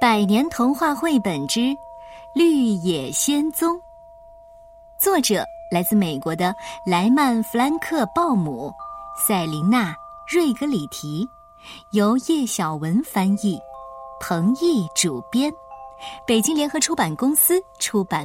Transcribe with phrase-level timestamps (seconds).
[0.00, 1.58] 百年童话绘本之
[2.32, 3.74] 《绿野仙踪》，
[4.96, 6.54] 作者来自美国的
[6.86, 8.72] 莱曼·弗兰克·鲍姆、
[9.26, 9.90] 塞琳娜·
[10.32, 11.26] 瑞格里提，
[11.90, 13.58] 由叶晓文翻译，
[14.20, 15.52] 彭毅主编，
[16.24, 18.24] 北京联合出版公司出版。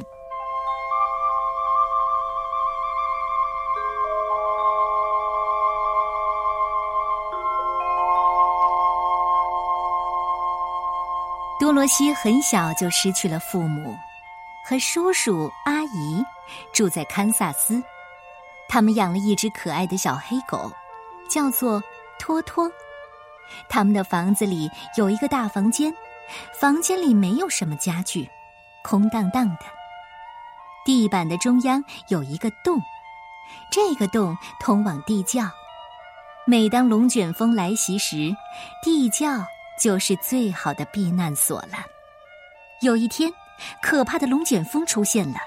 [11.58, 13.96] 多罗西很小就失去了父母，
[14.64, 16.24] 和叔叔阿姨
[16.72, 17.82] 住在堪萨斯。
[18.68, 20.70] 他们养了一只可爱的小黑狗，
[21.28, 21.82] 叫做
[22.18, 22.70] 托托。
[23.68, 25.94] 他们的房子里有一个大房间，
[26.58, 28.28] 房间里没有什么家具，
[28.82, 29.60] 空荡荡的。
[30.84, 32.82] 地板的中央有一个洞，
[33.70, 35.44] 这个洞通往地窖。
[36.46, 38.34] 每当龙卷风来袭时，
[38.82, 39.46] 地窖。
[39.78, 41.84] 就是最好的避难所了。
[42.82, 43.32] 有一天，
[43.82, 45.38] 可怕的龙卷风出现了，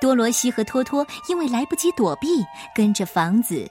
[0.00, 2.44] 多罗西和托托因为来不及躲避，
[2.74, 3.70] 跟着房子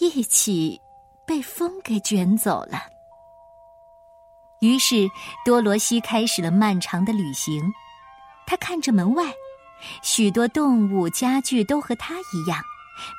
[0.00, 0.80] 一起
[1.26, 2.82] 被风给卷走了。
[4.60, 5.08] 于是，
[5.44, 7.72] 多罗西开始了漫长的旅行。
[8.46, 9.24] 他看着门外，
[10.02, 12.60] 许多动物、家具都和他一样，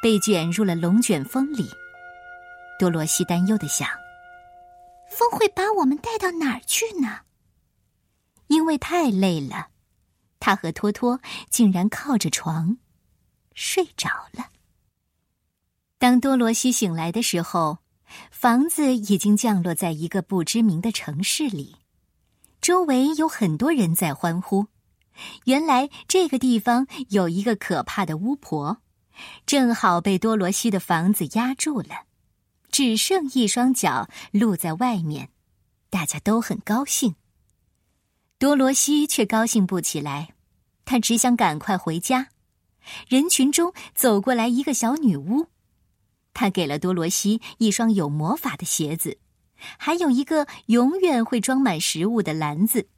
[0.02, 1.70] 被卷入了龙卷风里。
[2.80, 3.88] 多罗西担忧的想。
[5.14, 7.20] 风会把我们带到哪儿去呢？
[8.48, 9.70] 因为太累了，
[10.40, 11.20] 他和托托
[11.50, 12.78] 竟然靠着床
[13.54, 14.50] 睡着了。
[15.98, 17.80] 当多罗西醒来的时候，
[18.30, 21.78] 房子已经降落在一个不知名的城市里，
[22.62, 24.68] 周围有很多人在欢呼。
[25.46, 28.82] 原来这个地方有一个可怕的巫婆，
[29.46, 32.06] 正好被多罗西的房子压住了。
[32.74, 35.30] 只剩一双脚露在外面，
[35.92, 37.14] 大家都很高兴。
[38.40, 40.34] 多罗西却高兴不起来，
[40.84, 42.30] 他只想赶快回家。
[43.08, 45.50] 人群中走过来一个小女巫，
[46.34, 49.20] 她给了多罗西一双有魔法的鞋子，
[49.78, 52.90] 还有一个永远会装满食物的篮子，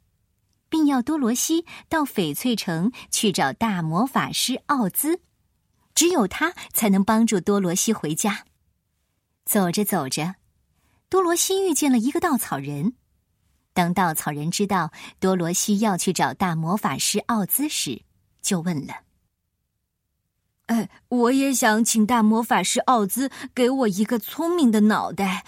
[0.70, 5.20] 并要多罗西到翡翠城去找大魔法师奥兹，
[5.94, 8.46] 只有他才能帮助多罗西回家。
[9.46, 10.34] 走着走着，
[11.08, 12.94] 多罗西遇见了一个稻草人。
[13.72, 14.90] 当稻草人知道
[15.20, 18.02] 多罗西要去找大魔法师奥兹时，
[18.42, 19.02] 就问了
[20.66, 25.46] ：“哎，我也想请大魔法师奥兹给我一个聪明的脑袋，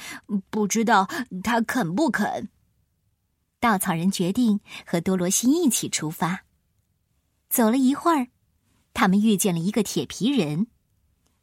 [0.49, 1.09] 不知道
[1.43, 2.49] 他肯不肯？”
[3.59, 6.45] 稻草人决定和多罗西一起出发。
[7.51, 8.29] 走了一会儿，
[8.95, 10.69] 他们遇见了一个铁皮人。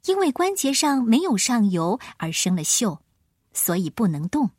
[0.06, 3.00] 因为关节上没有上油而生了锈，
[3.54, 4.52] 所以不能动。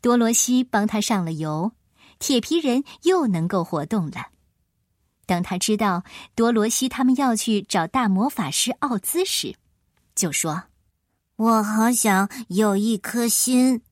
[0.00, 1.72] 多罗西帮他上了油，
[2.18, 4.28] 铁皮人又能够活动了。
[5.26, 6.04] 当他知道
[6.34, 9.54] 多罗西他们要去找大魔法师奥兹时，
[10.14, 10.64] 就说
[11.36, 13.82] ：“我好想有一颗心。”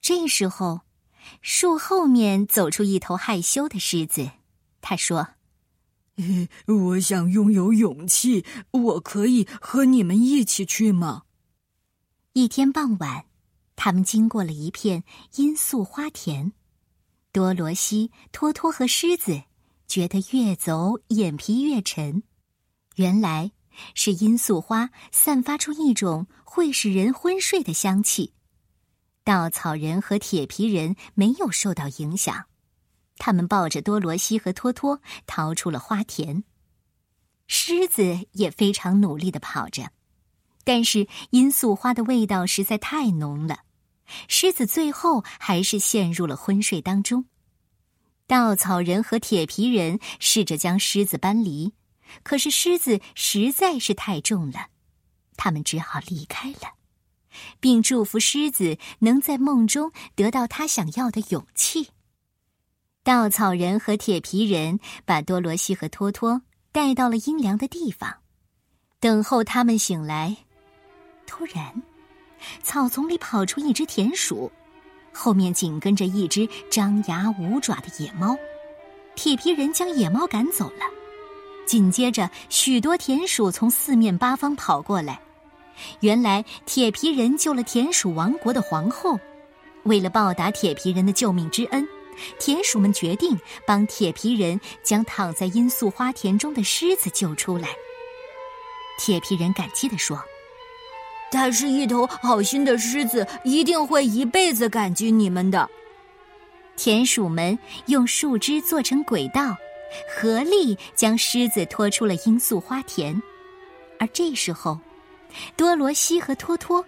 [0.00, 0.80] 这时候，
[1.42, 4.30] 树后面走出一头害羞的狮子，
[4.80, 5.28] 他说。
[6.66, 11.22] 我想拥有勇气，我可以和你们一起去吗？
[12.32, 13.26] 一天傍晚，
[13.76, 16.52] 他们经过了一片罂粟花田。
[17.32, 19.42] 多罗西、托托和狮子
[19.86, 22.22] 觉得越走眼皮越沉，
[22.96, 23.52] 原来
[23.94, 28.34] 是罂粟花散发出一种会使人昏睡的香气。
[29.24, 32.44] 稻草人和铁皮人没有受到影响。
[33.24, 36.42] 他们抱着多罗西和托托逃出了花田，
[37.46, 39.92] 狮子也非常努力的跑着，
[40.64, 43.60] 但是罂粟花的味道实在太浓了，
[44.26, 47.26] 狮子最后还是陷入了昏睡当中。
[48.26, 51.74] 稻草人和铁皮人试着将狮子搬离，
[52.24, 54.66] 可是狮子实在是太重了，
[55.36, 56.74] 他们只好离开了，
[57.60, 61.90] 并祝福狮子能在梦中得到他想要的勇气。
[63.04, 66.40] 稻草人和铁皮人把多罗西和托托
[66.70, 68.14] 带到了阴凉的地方，
[69.00, 70.36] 等候他们醒来。
[71.26, 71.82] 突然，
[72.62, 74.52] 草丛里跑出一只田鼠，
[75.12, 78.36] 后面紧跟着一只张牙舞爪的野猫。
[79.16, 80.84] 铁皮人将野猫赶走了，
[81.66, 85.20] 紧接着许多田鼠从四面八方跑过来。
[86.00, 89.18] 原来，铁皮人救了田鼠王国的皇后，
[89.82, 91.84] 为了报答铁皮人的救命之恩。
[92.38, 97.68] 田鼠们决定帮铁皮人将躺在罂粟花田中的狮子救出来。
[98.98, 100.22] 铁皮人感激地说
[101.32, 105.68] ：“它是一头好心的狮子，一定会一辈子感激你们的。”
[106.76, 109.56] 田鼠们用树枝做成轨道，
[110.14, 113.20] 合力将狮子拖出了罂粟花田。
[113.98, 114.78] 而这时候，
[115.56, 116.84] 多罗西和托托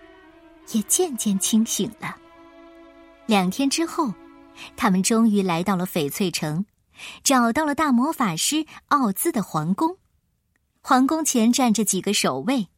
[0.73, 2.17] 也渐渐清醒了。
[3.27, 4.13] 两天之后，
[4.77, 6.67] 他们终于来到了翡翠城，
[7.23, 9.99] 找到了大魔法师奥兹的皇宫。
[10.81, 12.69] 皇宫前站着几个守卫，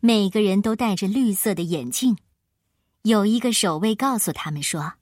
[0.00, 2.16] 每个人都戴着绿色的眼镜。
[3.02, 4.94] 有一个守卫告诉他们说：“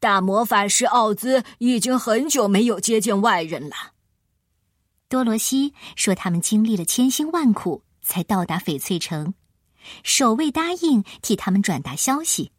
[0.00, 3.92] 大魔法师奥兹已经很久没有接见外人了。”
[5.08, 9.34] 多罗西说：“他们经历了千辛万苦才到达翡翠城。”
[10.02, 12.52] 守卫答应替他们转达消息，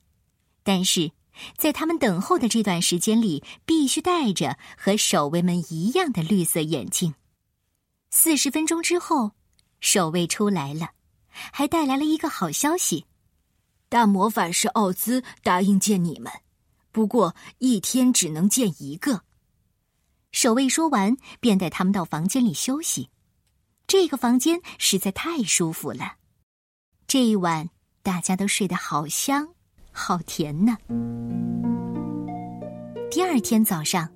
[0.63, 1.11] 但是
[1.57, 7.13] 在他们等候的这段时间里，必须戴着和守卫们一样的绿色眼镜。
[8.11, 9.31] 四十分钟之后，
[9.81, 10.91] 守卫出来了，
[11.29, 13.05] 还带来了一个好消息：
[13.89, 16.31] 大魔法师奥兹答应见你们，
[16.91, 19.23] 不过一天只能见一个。
[20.31, 23.09] 守卫说完，便带他们到房间里休息。
[23.87, 26.15] 这个房间实在太舒服了，
[27.07, 27.69] 这一晚
[28.01, 29.54] 大家都睡得好香、
[29.95, 30.77] 好甜呢。
[33.09, 34.07] 第二天早上。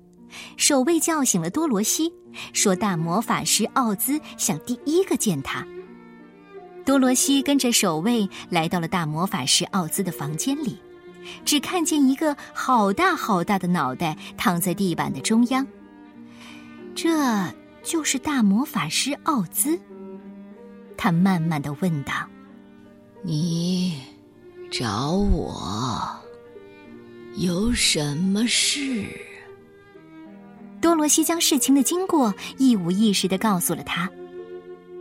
[0.56, 2.12] 守卫叫醒了多罗西，
[2.52, 5.66] 说：“大魔法师奥兹想第一个见他。”
[6.86, 10.78] 多罗西跟着守卫来到了大魔法师奥兹的房间里，
[11.44, 15.66] 只看见一个好大好大的脑袋躺在地板的中央。
[16.94, 17.10] 这
[17.82, 19.76] 就是大魔法师奥兹。
[20.96, 22.12] 他慢慢的问道
[23.22, 24.00] ：“你
[24.70, 26.08] 找我
[27.36, 29.04] 有什么事？”
[30.80, 34.08] 多罗西将事情的经过一五一十的告诉了他。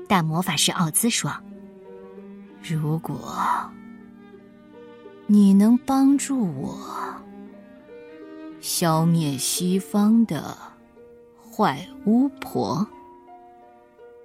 [0.08, 1.32] 大魔法师奥兹说
[2.62, 3.18] ：“如果
[5.28, 6.76] 你能帮助我
[8.60, 10.58] 消灭西方的
[11.50, 12.86] 坏巫婆，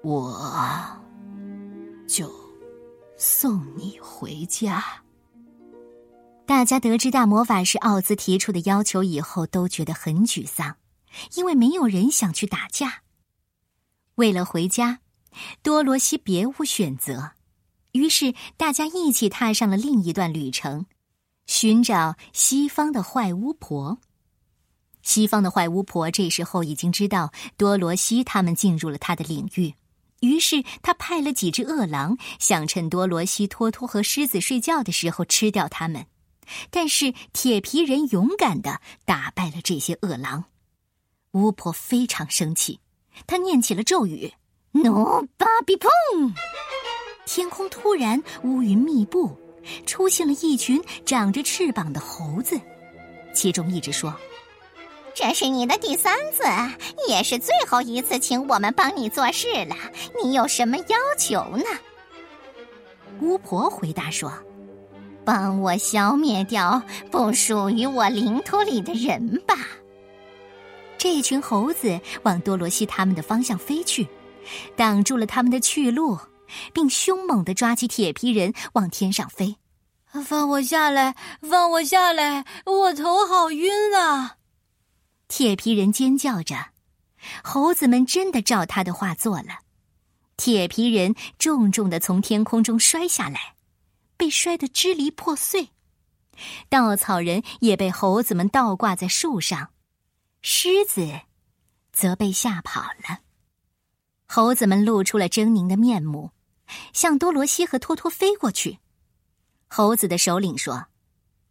[0.02, 0.34] 我
[2.06, 2.28] 就
[3.16, 4.82] 送你回家。”
[6.46, 10.76] 大家得知大魔法师奥兹提出的要求以后，都觉得很沮丧。
[11.36, 13.02] 因为没有人想去打架。
[14.16, 14.98] 为了回家，
[15.62, 17.32] 多罗西别无选择，
[17.92, 20.86] 于是大家一起踏上了另一段旅程，
[21.46, 23.98] 寻找西方的坏巫婆。
[25.02, 29.74] 西方的坏巫婆这时候已经知道多罗西他们进入了他的领域，
[30.20, 36.04] 于是他派了几只饿狼，想趁多罗西、托托和狮子睡觉的时候吃掉他们。
[36.70, 40.44] 但是铁皮人勇敢的打败了这些恶狼。
[41.32, 42.80] 巫婆非常生气，
[43.26, 44.32] 她念起了咒语
[44.72, 45.90] ：“No，巴比碰！”
[47.26, 49.36] 天空突然乌云密布，
[49.86, 52.60] 出现了一群长着翅膀的猴子。
[53.34, 54.14] 其中一只说
[55.14, 56.44] ：“这是你的第三次，
[57.08, 59.74] 也是最后一次，请我们帮你做事了。
[60.22, 61.64] 你有什么要求呢？”
[63.20, 64.32] 巫婆回答说
[65.24, 69.54] ：“帮我消灭掉不属于我领土里的人吧。”
[70.98, 74.06] 这群猴子往多罗西他们的方向飞去，
[74.76, 76.18] 挡住了他们的去路，
[76.72, 79.56] 并凶猛地抓起铁皮人往天上飞。
[80.24, 81.16] 放我下来！
[81.42, 82.44] 放我下来！
[82.64, 84.36] 我头好晕啊！
[85.26, 86.54] 铁皮人尖叫着。
[87.42, 89.58] 猴子们真的照他的话做了，
[90.36, 93.53] 铁皮人重重的从天空中摔下来，
[94.16, 95.70] 被摔得支离破碎。
[96.68, 99.70] 稻草人也被猴子们倒挂在树上。
[100.42, 101.20] 狮子
[101.92, 103.20] 则被吓跑了。
[104.26, 106.32] 猴子们露出了狰狞的面目，
[106.92, 108.78] 向多罗西和托托飞过去。
[109.68, 110.86] 猴子的首领说：“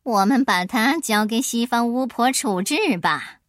[0.04, 3.40] 我们把它交给西方巫婆处置吧。”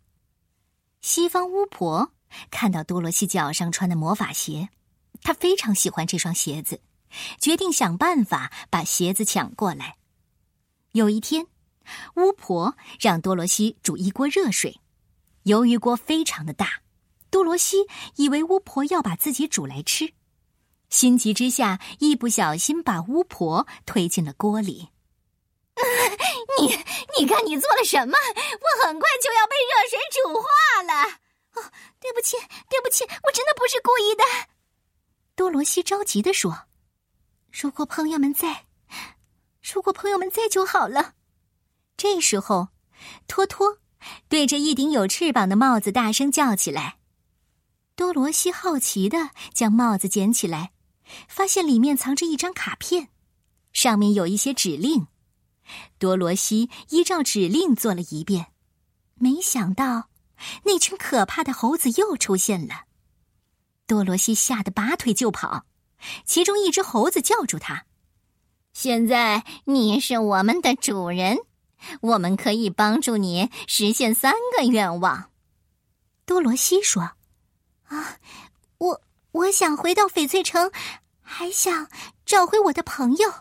[1.03, 2.13] 西方巫婆
[2.51, 4.69] 看到多罗西脚上穿的魔法鞋，
[5.21, 6.81] 她非常喜欢这双鞋子，
[7.41, 9.97] 决定想办法把鞋子抢过来。
[10.93, 11.47] 有一天，
[12.17, 14.81] 巫婆让多罗西煮一锅热水。
[15.43, 16.81] 由于锅非常的大，
[17.31, 20.15] 多罗西以为巫婆要把自己煮来吃，
[20.89, 24.89] 心急之下一不小心把巫婆推进了锅里。
[26.61, 26.79] 你，
[27.19, 28.17] 你看你做了什么？
[28.17, 31.19] 我很快就要被热水煮化了。
[31.55, 32.37] 哦，对不起，
[32.71, 34.25] 对不起，我真的不是故意的。
[35.35, 36.67] 多罗西着急的说
[37.57, 38.65] ：“如果朋友们在，
[39.63, 41.15] 如果朋友们在就好了。”
[41.97, 42.71] 这时候，
[43.29, 43.79] 托托。
[44.29, 46.99] 对着一顶有翅膀的帽子大声叫起来。
[47.95, 50.73] 多罗西好奇的将帽子捡起来，
[51.27, 53.09] 发现里面藏着一张卡片，
[53.73, 55.07] 上面有一些指令。
[55.99, 58.49] 多罗西依照指令做了一遍，
[59.15, 60.11] 没想到，
[60.65, 62.85] 那群可怕的猴子又出现了。
[63.87, 65.65] 多罗西吓得拔腿就跑，
[66.25, 67.85] 其中一只猴子叫住他
[68.73, 71.39] ：“现在你是我们的主人，
[72.01, 75.31] 我们可以帮助你实现三个愿望。”
[76.27, 77.13] 多罗西说
[77.89, 78.19] ：“啊，
[78.79, 80.71] 我我想回到翡翠城，
[81.21, 81.89] 还想
[82.25, 83.33] 找回我的朋友。”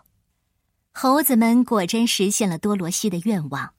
[0.93, 3.73] 猴子们果真实现了多罗西的愿望，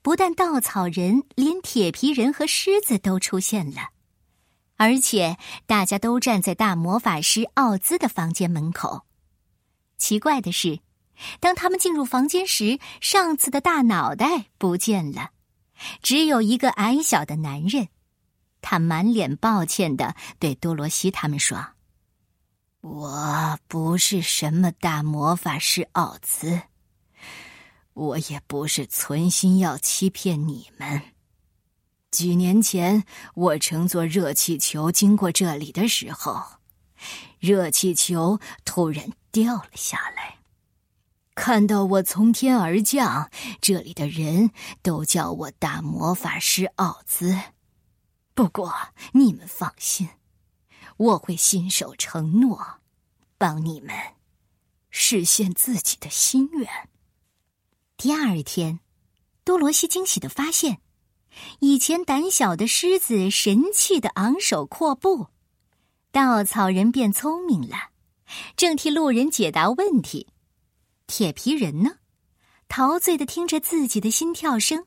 [0.00, 3.88] 不但稻草人，连铁皮人和狮子都出现了，
[4.82, 9.02] 而且大家都站在大魔法师奥兹的房间门口。
[9.96, 10.80] 奇怪的是，
[11.38, 15.30] 当他们进入房间时，上次的大脑袋不见了，
[16.02, 17.86] 只有一个矮小的男人。
[18.60, 21.64] 他满脸抱歉的对多罗西他们说。
[22.80, 26.60] 我不是什么大魔法师奥兹，
[27.92, 31.00] 我也不是存心要欺骗你们。
[32.12, 33.04] 几年前，
[33.34, 36.58] 我乘坐热气球经过这里的时候，
[37.40, 40.38] 热气球突然掉了下来。
[41.34, 43.30] 看到我从天而降，
[43.62, 44.50] 这里的人
[44.82, 47.36] 都叫我大魔法师奥兹。
[48.34, 48.72] 不过
[49.12, 50.10] 你们放心。
[50.98, 52.80] 我会信守承诺，
[53.38, 53.96] 帮你们
[54.90, 56.68] 实现自己的心愿。
[57.96, 58.80] 第二天，
[59.42, 60.81] 多罗西惊喜的发现，
[61.60, 65.28] 以前胆小的狮子神气的昂首阔步，
[66.10, 67.90] 稻草人变聪明了，
[68.56, 70.28] 正替路人解答问题。
[71.06, 71.96] 铁皮人呢，
[72.68, 74.86] 陶醉的听着自己的心跳声。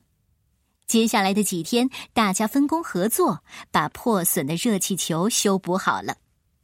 [0.86, 6.16] 接下来的几天，大家分工合作，把破损的热气球修补好了。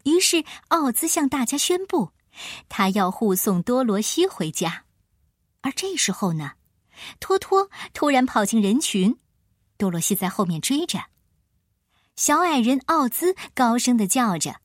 [0.04, 2.10] 于是，奥兹向大家宣布，
[2.68, 4.84] 他要护送多罗西回家。
[5.60, 6.52] 而这时候呢，
[7.18, 9.16] 托托突然跑进人群，
[9.82, 11.06] 多罗西在后面追着。
[12.14, 14.60] 小矮人奥兹高声的叫着：“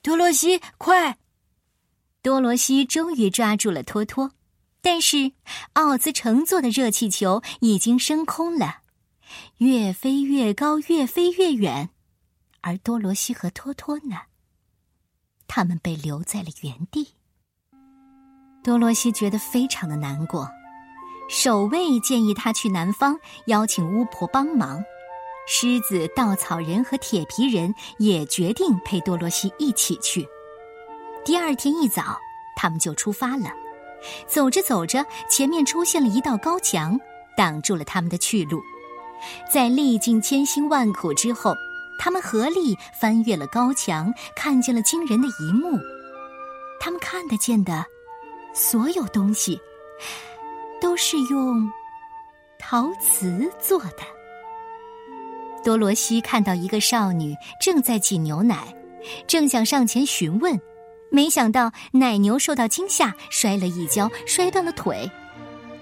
[0.00, 1.18] 多罗西，快！”
[2.24, 4.32] 多罗西终于抓住了托托，
[4.80, 5.32] 但是
[5.74, 8.78] 奥兹乘坐的热气球已经升空了。
[9.58, 11.90] 越飞越高，越飞越远，
[12.62, 14.22] 而多罗西和托托呢？
[15.46, 17.08] 他们被留在了原地。
[18.64, 20.50] 多罗西觉得非常的难过。
[21.28, 24.82] 守卫建议他去南方邀请巫婆帮忙，
[25.46, 30.26] 狮子、稻草人和铁皮人也决定陪多罗西一起去。
[31.24, 32.18] 第二天一早，
[32.56, 33.50] 他们就出发了。
[34.26, 36.96] 走着走着，前面出现了一道高墙，
[37.36, 38.62] 挡住了他们的去路。
[39.52, 41.54] 在历尽千辛万苦之后，
[41.98, 45.76] 他们合力翻越了高墙，看见了惊人的一幕。
[46.78, 47.84] 他们看得见的
[48.54, 49.60] 所有东西，
[50.80, 51.70] 都是用
[52.58, 54.02] 陶瓷做的。
[55.64, 58.74] 多罗西看到一个少女正在挤牛奶，
[59.26, 60.60] 正想上前询问，
[61.10, 65.10] 没想到奶牛受到惊吓，摔了一跤，摔断了腿。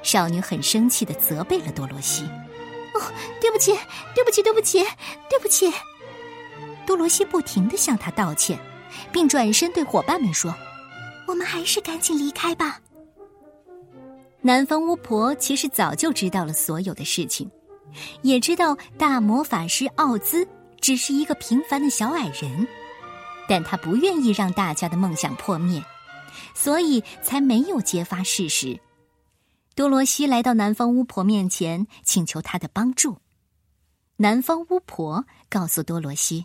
[0.03, 2.25] 少女很生气的责备了多罗西。
[2.95, 3.01] 哦，
[3.41, 3.73] 对不起，
[4.15, 4.85] 对不起，对不起，
[5.29, 5.73] 对不起！
[6.87, 8.59] 多罗西不停的向他道歉，
[9.11, 10.55] 并转身对伙伴们说
[11.27, 12.79] ：“我们还是赶紧离开吧。”
[14.47, 17.51] 南方巫婆其实早就知道了所有的事情，
[18.21, 20.47] 也知道大魔法师奥兹
[20.83, 22.69] 只是一个平凡的小矮人，
[23.49, 25.83] 但他不愿意让大家的梦想破灭，
[26.55, 28.79] 所以才没有揭发事实。
[29.75, 33.17] 多罗西来到南方巫婆面前，请求她的帮助。
[34.19, 36.45] 南方巫婆告诉多罗西：“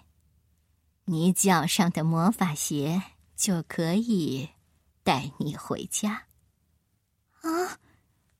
[1.03, 3.01] 你脚上的魔法鞋
[3.35, 4.47] 就可以
[5.03, 6.23] 带你回家。”
[7.43, 7.77] 啊，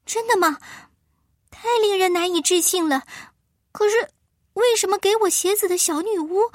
[0.09, 0.57] 真的吗？
[1.51, 3.03] 太令人难以置信了。
[3.71, 4.09] 可是，
[4.53, 6.51] 为什么给我鞋子的小女巫，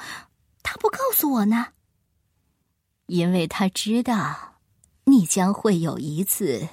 [0.65, 1.69] 她不告诉我呢？
[3.07, 4.57] 因为她知道，
[5.05, 6.69] 你将会有一次。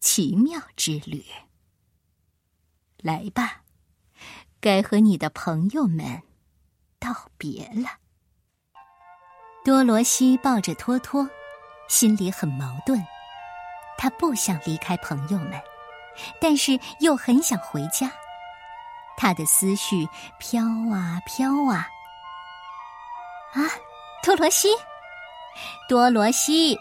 [0.00, 1.24] 奇妙之旅，
[2.98, 3.62] 来吧，
[4.60, 6.22] 该和你的朋友们
[6.98, 7.88] 道别了。
[9.64, 11.30] 多罗西抱着托托，
[11.88, 13.02] 心里很矛盾。
[13.96, 15.52] 他不想离开朋友们，
[16.40, 18.10] 但是又很想回家。
[19.16, 21.88] 他的思绪飘啊飘啊。
[23.52, 23.62] 啊，
[24.22, 24.68] 多罗西，
[25.88, 26.76] 多罗西！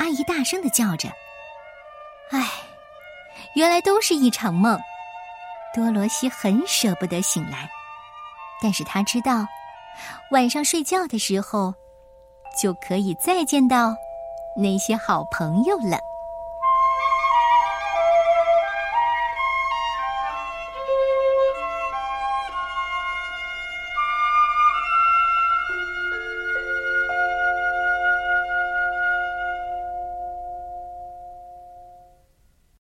[0.00, 1.08] 阿姨大声的叫着。
[2.30, 2.46] 唉，
[3.54, 4.78] 原来都是一场梦。
[5.74, 7.68] 多罗西很舍不得醒来，
[8.60, 9.46] 但是他知道，
[10.30, 11.72] 晚上睡觉的时候，
[12.60, 13.94] 就可以再见到
[14.56, 16.00] 那些好朋友了。